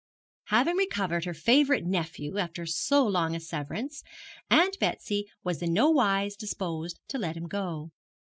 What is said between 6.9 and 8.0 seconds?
to let him go.